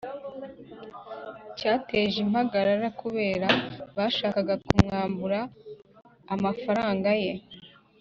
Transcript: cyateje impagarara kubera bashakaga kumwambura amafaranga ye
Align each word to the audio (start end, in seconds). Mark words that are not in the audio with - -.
cyateje 1.57 2.17
impagarara 2.25 2.87
kubera 3.01 3.47
bashakaga 3.95 4.53
kumwambura 4.65 5.39
amafaranga 6.33 7.09
ye 7.23 7.33